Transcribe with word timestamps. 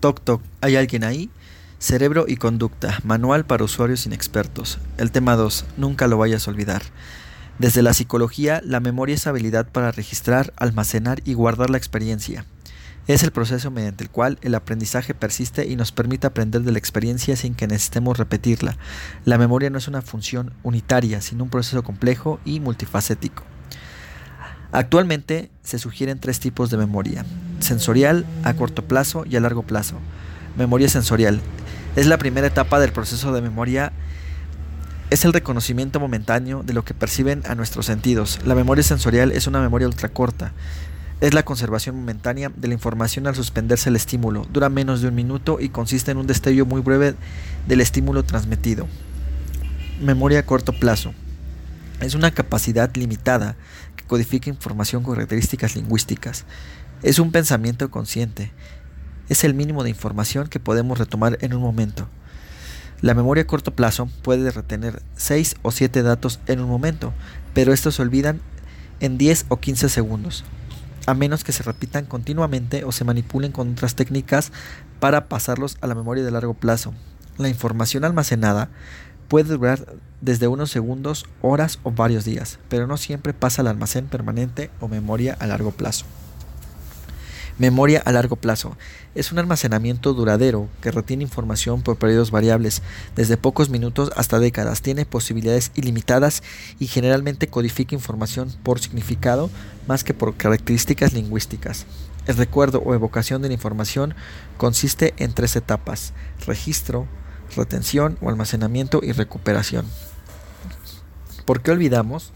Toc 0.00 0.22
Toc, 0.24 0.40
¿hay 0.62 0.76
alguien 0.76 1.04
ahí? 1.04 1.28
Cerebro 1.78 2.24
y 2.26 2.36
conducta, 2.36 2.98
manual 3.04 3.44
para 3.44 3.64
usuarios 3.64 4.06
inexpertos. 4.06 4.78
El 4.96 5.12
tema 5.12 5.36
2, 5.36 5.66
nunca 5.76 6.08
lo 6.08 6.16
vayas 6.16 6.48
a 6.48 6.50
olvidar. 6.50 6.80
Desde 7.58 7.82
la 7.82 7.92
psicología, 7.92 8.62
la 8.64 8.80
memoria 8.80 9.14
es 9.14 9.26
habilidad 9.26 9.68
para 9.68 9.92
registrar, 9.92 10.54
almacenar 10.56 11.20
y 11.26 11.34
guardar 11.34 11.68
la 11.68 11.76
experiencia. 11.76 12.46
Es 13.08 13.22
el 13.22 13.30
proceso 13.30 13.70
mediante 13.70 14.04
el 14.04 14.08
cual 14.08 14.38
el 14.40 14.54
aprendizaje 14.54 15.12
persiste 15.12 15.66
y 15.66 15.76
nos 15.76 15.92
permite 15.92 16.26
aprender 16.26 16.62
de 16.62 16.72
la 16.72 16.78
experiencia 16.78 17.36
sin 17.36 17.54
que 17.54 17.66
necesitemos 17.66 18.16
repetirla. 18.16 18.78
La 19.26 19.36
memoria 19.36 19.68
no 19.68 19.76
es 19.76 19.88
una 19.88 20.00
función 20.00 20.54
unitaria, 20.62 21.20
sino 21.20 21.44
un 21.44 21.50
proceso 21.50 21.82
complejo 21.82 22.40
y 22.46 22.60
multifacético. 22.60 23.44
Actualmente 24.72 25.50
se 25.62 25.78
sugieren 25.78 26.20
tres 26.20 26.40
tipos 26.40 26.70
de 26.70 26.78
memoria, 26.78 27.26
sensorial, 27.60 28.26
a 28.44 28.54
corto 28.54 28.84
plazo 28.84 29.24
y 29.28 29.36
a 29.36 29.40
largo 29.40 29.62
plazo. 29.62 29.96
Memoria 30.56 30.88
sensorial 30.88 31.40
es 31.96 32.06
la 32.06 32.18
primera 32.18 32.46
etapa 32.46 32.80
del 32.80 32.92
proceso 32.92 33.32
de 33.32 33.42
memoria, 33.42 33.92
es 35.10 35.24
el 35.24 35.32
reconocimiento 35.32 35.98
momentáneo 35.98 36.62
de 36.62 36.72
lo 36.72 36.84
que 36.84 36.94
perciben 36.94 37.42
a 37.46 37.54
nuestros 37.54 37.86
sentidos. 37.86 38.38
La 38.44 38.54
memoria 38.54 38.84
sensorial 38.84 39.32
es 39.32 39.46
una 39.46 39.60
memoria 39.60 39.88
ultracorta, 39.88 40.52
es 41.20 41.34
la 41.34 41.42
conservación 41.42 41.96
momentánea 41.96 42.50
de 42.54 42.68
la 42.68 42.74
información 42.74 43.26
al 43.26 43.34
suspenderse 43.34 43.88
el 43.88 43.96
estímulo, 43.96 44.46
dura 44.52 44.68
menos 44.68 45.02
de 45.02 45.08
un 45.08 45.14
minuto 45.14 45.58
y 45.60 45.68
consiste 45.68 46.10
en 46.12 46.18
un 46.18 46.26
destello 46.26 46.64
muy 46.64 46.80
breve 46.80 47.14
del 47.66 47.80
estímulo 47.80 48.22
transmitido. 48.22 48.86
Memoria 50.00 50.40
a 50.40 50.46
corto 50.46 50.72
plazo. 50.72 51.12
Es 52.00 52.14
una 52.14 52.30
capacidad 52.30 52.90
limitada 52.96 53.56
codifica 54.10 54.50
información 54.50 55.04
con 55.04 55.14
características 55.14 55.76
lingüísticas. 55.76 56.44
Es 57.02 57.18
un 57.18 57.32
pensamiento 57.32 57.90
consciente. 57.90 58.52
Es 59.30 59.44
el 59.44 59.54
mínimo 59.54 59.82
de 59.82 59.88
información 59.88 60.48
que 60.48 60.60
podemos 60.60 60.98
retomar 60.98 61.38
en 61.40 61.54
un 61.54 61.62
momento. 61.62 62.08
La 63.00 63.14
memoria 63.14 63.44
a 63.44 63.46
corto 63.46 63.74
plazo 63.74 64.10
puede 64.20 64.50
retener 64.50 65.02
6 65.16 65.56
o 65.62 65.70
7 65.70 66.02
datos 66.02 66.40
en 66.46 66.60
un 66.60 66.68
momento, 66.68 67.14
pero 67.54 67.72
estos 67.72 67.94
se 67.94 68.02
olvidan 68.02 68.42
en 69.00 69.16
10 69.16 69.46
o 69.48 69.56
15 69.56 69.88
segundos, 69.88 70.44
a 71.06 71.14
menos 71.14 71.42
que 71.42 71.52
se 71.52 71.62
repitan 71.62 72.04
continuamente 72.04 72.84
o 72.84 72.92
se 72.92 73.04
manipulen 73.04 73.52
con 73.52 73.72
otras 73.72 73.94
técnicas 73.94 74.52
para 74.98 75.26
pasarlos 75.30 75.78
a 75.80 75.86
la 75.86 75.94
memoria 75.94 76.22
de 76.22 76.30
largo 76.30 76.52
plazo. 76.52 76.92
La 77.38 77.48
información 77.48 78.04
almacenada 78.04 78.68
puede 79.28 79.48
durar 79.48 79.86
desde 80.20 80.48
unos 80.48 80.70
segundos, 80.70 81.24
horas 81.40 81.78
o 81.82 81.92
varios 81.92 82.26
días, 82.26 82.58
pero 82.68 82.86
no 82.86 82.98
siempre 82.98 83.32
pasa 83.32 83.62
al 83.62 83.68
almacén 83.68 84.06
permanente 84.06 84.70
o 84.80 84.88
memoria 84.88 85.34
a 85.40 85.46
largo 85.46 85.70
plazo. 85.70 86.04
Memoria 87.60 88.00
a 88.06 88.10
largo 88.10 88.36
plazo 88.36 88.74
es 89.14 89.32
un 89.32 89.38
almacenamiento 89.38 90.14
duradero 90.14 90.70
que 90.80 90.90
retiene 90.90 91.24
información 91.24 91.82
por 91.82 91.98
periodos 91.98 92.30
variables, 92.30 92.80
desde 93.16 93.36
pocos 93.36 93.68
minutos 93.68 94.10
hasta 94.16 94.38
décadas, 94.38 94.80
tiene 94.80 95.04
posibilidades 95.04 95.70
ilimitadas 95.74 96.42
y 96.78 96.86
generalmente 96.86 97.48
codifica 97.48 97.94
información 97.94 98.50
por 98.62 98.80
significado 98.80 99.50
más 99.86 100.04
que 100.04 100.14
por 100.14 100.38
características 100.38 101.12
lingüísticas. 101.12 101.84
El 102.26 102.38
recuerdo 102.38 102.78
o 102.78 102.94
evocación 102.94 103.42
de 103.42 103.48
la 103.48 103.54
información 103.54 104.14
consiste 104.56 105.12
en 105.18 105.34
tres 105.34 105.54
etapas, 105.54 106.14
registro, 106.46 107.08
retención 107.54 108.16
o 108.22 108.30
almacenamiento 108.30 109.00
y 109.02 109.12
recuperación. 109.12 109.84
¿Por 111.44 111.60
qué 111.60 111.72
olvidamos? 111.72 112.32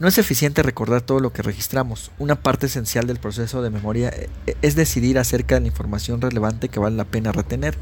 No 0.00 0.08
es 0.08 0.16
eficiente 0.16 0.62
recordar 0.62 1.02
todo 1.02 1.20
lo 1.20 1.34
que 1.34 1.42
registramos. 1.42 2.10
Una 2.18 2.34
parte 2.34 2.66
esencial 2.66 3.06
del 3.06 3.18
proceso 3.18 3.60
de 3.60 3.68
memoria 3.68 4.08
eh, 4.08 4.30
es 4.62 4.74
decidir 4.74 5.18
acerca 5.18 5.56
de 5.56 5.60
la 5.60 5.66
información 5.66 6.22
relevante 6.22 6.70
que 6.70 6.80
vale 6.80 6.96
la 6.96 7.04
pena 7.04 7.32
retener. 7.32 7.76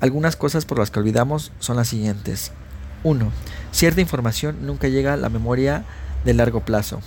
Algunas 0.00 0.36
cosas 0.36 0.66
por 0.66 0.78
las 0.78 0.90
que 0.90 1.00
olvidamos 1.00 1.52
son 1.58 1.76
las 1.76 1.88
siguientes. 1.88 2.52
1. 3.02 3.32
Cierta 3.72 4.02
información 4.02 4.66
nunca 4.66 4.88
llega 4.88 5.14
a 5.14 5.16
la 5.16 5.30
memoria 5.30 5.86
de 6.26 6.34
largo 6.34 6.66
plazo. 6.66 7.00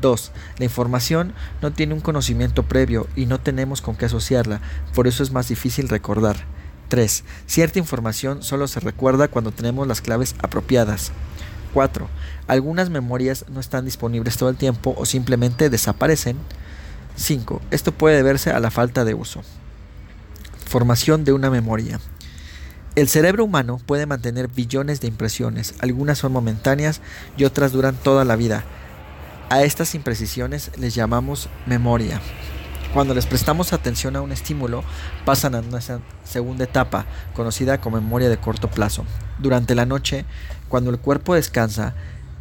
2. 0.00 0.30
La 0.58 0.64
información 0.64 1.32
no 1.62 1.72
tiene 1.72 1.94
un 1.94 2.00
conocimiento 2.00 2.62
previo 2.62 3.08
y 3.16 3.26
no 3.26 3.40
tenemos 3.40 3.82
con 3.82 3.96
qué 3.96 4.04
asociarla, 4.04 4.60
por 4.94 5.08
eso 5.08 5.24
es 5.24 5.32
más 5.32 5.48
difícil 5.48 5.88
recordar. 5.88 6.36
3. 6.86 7.24
Cierta 7.46 7.80
información 7.80 8.44
solo 8.44 8.68
se 8.68 8.78
recuerda 8.78 9.26
cuando 9.26 9.50
tenemos 9.50 9.88
las 9.88 10.00
claves 10.00 10.36
apropiadas. 10.38 11.10
4. 11.72 12.08
Algunas 12.46 12.90
memorias 12.90 13.44
no 13.48 13.60
están 13.60 13.84
disponibles 13.84 14.36
todo 14.36 14.48
el 14.48 14.56
tiempo 14.56 14.94
o 14.96 15.06
simplemente 15.06 15.70
desaparecen. 15.70 16.36
5. 17.16 17.60
Esto 17.70 17.92
puede 17.92 18.16
deberse 18.16 18.50
a 18.50 18.60
la 18.60 18.70
falta 18.70 19.04
de 19.04 19.14
uso. 19.14 19.42
Formación 20.66 21.24
de 21.24 21.32
una 21.32 21.50
memoria. 21.50 22.00
El 22.94 23.08
cerebro 23.08 23.44
humano 23.44 23.80
puede 23.86 24.04
mantener 24.04 24.48
billones 24.48 25.00
de 25.00 25.08
impresiones, 25.08 25.74
algunas 25.78 26.18
son 26.18 26.32
momentáneas 26.32 27.00
y 27.38 27.44
otras 27.44 27.72
duran 27.72 27.94
toda 27.94 28.26
la 28.26 28.36
vida. 28.36 28.64
A 29.48 29.62
estas 29.62 29.94
imprecisiones 29.94 30.70
les 30.76 30.94
llamamos 30.94 31.48
memoria. 31.66 32.20
Cuando 32.92 33.14
les 33.14 33.24
prestamos 33.24 33.72
atención 33.72 34.16
a 34.16 34.20
un 34.20 34.32
estímulo, 34.32 34.84
pasan 35.24 35.54
a 35.54 35.60
una 35.60 35.80
segunda 36.24 36.64
etapa, 36.64 37.06
conocida 37.34 37.80
como 37.80 37.96
memoria 37.96 38.28
de 38.28 38.36
corto 38.36 38.68
plazo. 38.68 39.06
Durante 39.38 39.74
la 39.74 39.86
noche, 39.86 40.26
cuando 40.68 40.90
el 40.90 40.98
cuerpo 40.98 41.34
descansa, 41.34 41.94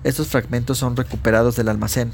estos 0.04 0.28
fragmentos 0.28 0.78
son 0.78 0.98
recuperados 0.98 1.56
del 1.56 1.70
almacén, 1.70 2.12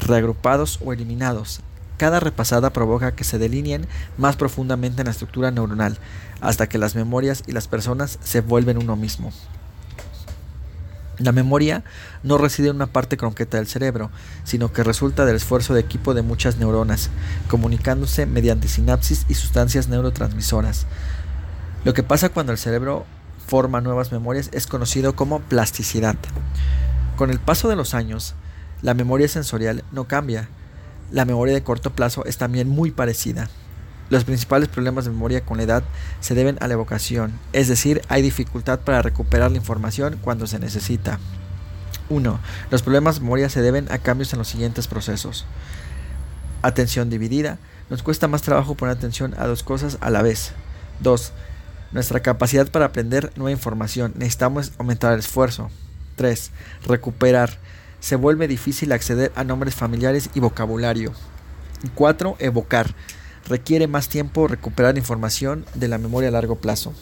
reagrupados 0.00 0.80
o 0.84 0.92
eliminados. 0.92 1.60
Cada 1.96 2.20
repasada 2.20 2.74
provoca 2.74 3.14
que 3.14 3.24
se 3.24 3.38
delineen 3.38 3.88
más 4.18 4.36
profundamente 4.36 5.00
en 5.00 5.06
la 5.06 5.12
estructura 5.12 5.50
neuronal, 5.50 5.98
hasta 6.42 6.68
que 6.68 6.76
las 6.76 6.94
memorias 6.94 7.42
y 7.46 7.52
las 7.52 7.68
personas 7.68 8.18
se 8.22 8.42
vuelven 8.42 8.76
uno 8.76 8.96
mismo. 8.96 9.32
La 11.18 11.32
memoria 11.32 11.82
no 12.22 12.38
reside 12.38 12.68
en 12.68 12.76
una 12.76 12.86
parte 12.86 13.16
concreta 13.16 13.56
del 13.56 13.66
cerebro, 13.66 14.10
sino 14.44 14.72
que 14.72 14.84
resulta 14.84 15.24
del 15.24 15.36
esfuerzo 15.36 15.74
de 15.74 15.80
equipo 15.80 16.14
de 16.14 16.22
muchas 16.22 16.58
neuronas, 16.58 17.10
comunicándose 17.48 18.26
mediante 18.26 18.68
sinapsis 18.68 19.26
y 19.28 19.34
sustancias 19.34 19.88
neurotransmisoras. 19.88 20.86
Lo 21.84 21.92
que 21.92 22.04
pasa 22.04 22.28
cuando 22.28 22.52
el 22.52 22.58
cerebro 22.58 23.04
forma 23.46 23.80
nuevas 23.80 24.12
memorias 24.12 24.50
es 24.52 24.66
conocido 24.66 25.16
como 25.16 25.40
plasticidad. 25.40 26.16
Con 27.16 27.30
el 27.30 27.40
paso 27.40 27.68
de 27.68 27.76
los 27.76 27.94
años, 27.94 28.34
la 28.82 28.94
memoria 28.94 29.26
sensorial 29.26 29.82
no 29.90 30.06
cambia. 30.06 30.48
La 31.10 31.24
memoria 31.24 31.54
de 31.54 31.64
corto 31.64 31.90
plazo 31.90 32.24
es 32.26 32.36
también 32.36 32.68
muy 32.68 32.92
parecida. 32.92 33.48
Los 34.10 34.24
principales 34.24 34.68
problemas 34.68 35.04
de 35.04 35.10
memoria 35.10 35.44
con 35.44 35.58
la 35.58 35.64
edad 35.64 35.84
se 36.20 36.34
deben 36.34 36.56
a 36.60 36.66
la 36.66 36.74
evocación, 36.74 37.32
es 37.52 37.68
decir, 37.68 38.00
hay 38.08 38.22
dificultad 38.22 38.80
para 38.80 39.02
recuperar 39.02 39.50
la 39.50 39.58
información 39.58 40.18
cuando 40.22 40.46
se 40.46 40.58
necesita. 40.58 41.18
1. 42.08 42.40
Los 42.70 42.82
problemas 42.82 43.16
de 43.16 43.20
memoria 43.20 43.50
se 43.50 43.60
deben 43.60 43.90
a 43.92 43.98
cambios 43.98 44.32
en 44.32 44.38
los 44.38 44.48
siguientes 44.48 44.86
procesos. 44.86 45.44
Atención 46.62 47.10
dividida. 47.10 47.58
Nos 47.90 48.02
cuesta 48.02 48.28
más 48.28 48.42
trabajo 48.42 48.74
poner 48.74 48.96
atención 48.96 49.34
a 49.38 49.46
dos 49.46 49.62
cosas 49.62 49.98
a 50.00 50.10
la 50.10 50.22
vez. 50.22 50.52
2. 51.00 51.32
Nuestra 51.92 52.20
capacidad 52.20 52.70
para 52.70 52.86
aprender 52.86 53.32
nueva 53.36 53.50
información. 53.50 54.12
Necesitamos 54.16 54.72
aumentar 54.78 55.12
el 55.12 55.20
esfuerzo. 55.20 55.70
3. 56.16 56.50
Recuperar. 56.86 57.58
Se 58.00 58.16
vuelve 58.16 58.48
difícil 58.48 58.92
acceder 58.92 59.32
a 59.36 59.44
nombres 59.44 59.74
familiares 59.74 60.30
y 60.34 60.40
vocabulario. 60.40 61.12
4. 61.94 62.36
Evocar 62.38 62.94
requiere 63.48 63.86
más 63.86 64.08
tiempo 64.08 64.46
recuperar 64.46 64.98
información 64.98 65.64
de 65.74 65.88
la 65.88 65.98
memoria 65.98 66.28
a 66.28 66.32
largo 66.32 66.56
plazo. 66.56 66.92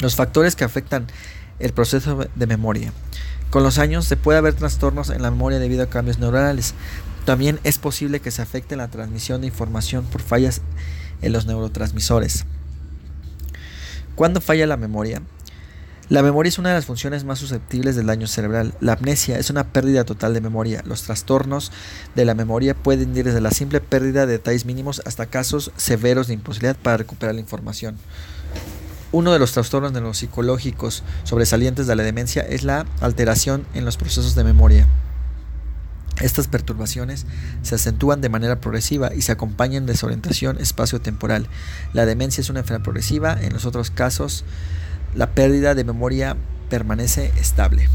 Los 0.00 0.16
factores 0.16 0.56
que 0.56 0.64
afectan 0.64 1.06
el 1.58 1.72
proceso 1.72 2.26
de 2.34 2.46
memoria. 2.46 2.92
Con 3.50 3.62
los 3.62 3.78
años 3.78 4.06
se 4.06 4.16
puede 4.16 4.38
haber 4.38 4.54
trastornos 4.54 5.10
en 5.10 5.22
la 5.22 5.30
memoria 5.30 5.58
debido 5.58 5.82
a 5.82 5.90
cambios 5.90 6.18
neuronales. 6.18 6.74
También 7.24 7.60
es 7.64 7.78
posible 7.78 8.20
que 8.20 8.30
se 8.30 8.42
afecte 8.42 8.76
la 8.76 8.88
transmisión 8.88 9.40
de 9.40 9.48
información 9.48 10.04
por 10.04 10.22
fallas 10.22 10.62
en 11.20 11.32
los 11.32 11.46
neurotransmisores. 11.46 12.44
¿Cuándo 14.14 14.40
falla 14.40 14.66
la 14.66 14.76
memoria? 14.76 15.22
La 16.10 16.24
memoria 16.24 16.48
es 16.48 16.58
una 16.58 16.70
de 16.70 16.74
las 16.74 16.86
funciones 16.86 17.22
más 17.22 17.38
susceptibles 17.38 17.94
del 17.94 18.06
daño 18.06 18.26
cerebral. 18.26 18.74
La 18.80 18.94
amnesia 18.94 19.38
es 19.38 19.48
una 19.48 19.68
pérdida 19.68 20.02
total 20.02 20.34
de 20.34 20.40
memoria. 20.40 20.82
Los 20.84 21.04
trastornos 21.04 21.70
de 22.16 22.24
la 22.24 22.34
memoria 22.34 22.74
pueden 22.74 23.16
ir 23.16 23.26
desde 23.26 23.40
la 23.40 23.52
simple 23.52 23.80
pérdida 23.80 24.26
de 24.26 24.32
detalles 24.32 24.66
mínimos 24.66 25.02
hasta 25.06 25.26
casos 25.26 25.70
severos 25.76 26.26
de 26.26 26.34
imposibilidad 26.34 26.74
para 26.74 26.96
recuperar 26.96 27.36
la 27.36 27.40
información. 27.40 27.96
Uno 29.12 29.32
de 29.32 29.38
los 29.38 29.52
trastornos 29.52 29.92
neuropsicológicos 29.92 31.04
sobresalientes 31.22 31.86
de 31.86 31.94
la 31.94 32.02
demencia 32.02 32.42
es 32.42 32.64
la 32.64 32.86
alteración 33.00 33.64
en 33.74 33.84
los 33.84 33.96
procesos 33.96 34.34
de 34.34 34.42
memoria. 34.42 34.88
Estas 36.20 36.48
perturbaciones 36.48 37.24
se 37.62 37.76
acentúan 37.76 38.20
de 38.20 38.28
manera 38.30 38.60
progresiva 38.60 39.14
y 39.14 39.22
se 39.22 39.30
acompañan 39.30 39.86
de 39.86 39.92
desorientación 39.92 40.58
espacio-temporal. 40.58 41.46
La 41.92 42.04
demencia 42.04 42.40
es 42.40 42.50
una 42.50 42.60
enfermedad 42.60 42.82
progresiva, 42.82 43.40
en 43.40 43.52
los 43.52 43.64
otros 43.64 43.92
casos 43.92 44.44
la 45.14 45.30
pérdida 45.30 45.74
de 45.74 45.84
memoria 45.84 46.36
permanece 46.68 47.32
estable. 47.38 47.88